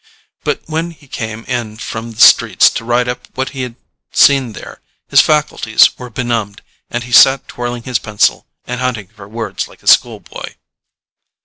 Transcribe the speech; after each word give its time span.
But 0.43 0.63
when 0.65 0.89
he 0.89 1.07
came 1.07 1.43
in 1.43 1.77
from 1.77 2.09
the 2.13 2.19
streets 2.21 2.71
to 2.71 2.83
write 2.83 3.07
up 3.07 3.27
what 3.35 3.49
he 3.51 3.61
had 3.61 3.75
seen 4.11 4.53
there, 4.53 4.81
his 5.09 5.21
faculties 5.21 5.95
were 5.95 6.09
benumbed, 6.09 6.63
and 6.89 7.03
he 7.03 7.11
sat 7.11 7.47
twirling 7.47 7.83
his 7.83 7.99
pencil 7.99 8.47
and 8.65 8.81
hunting 8.81 9.09
for 9.15 9.27
words 9.27 9.67
like 9.67 9.83
a 9.83 9.87
schoolboy. 9.87 10.55